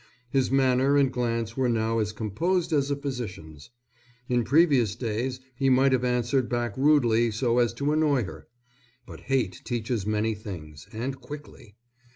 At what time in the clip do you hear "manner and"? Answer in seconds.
0.49-1.13